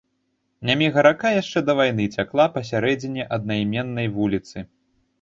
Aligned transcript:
Няміга-рака 0.69 1.33
яшчэ 1.41 1.59
да 1.69 1.77
вайны 1.81 2.09
цякла 2.17 2.49
пасярэдзіне 2.57 3.31
аднайменнай 3.39 4.15
вуліцы. 4.21 4.57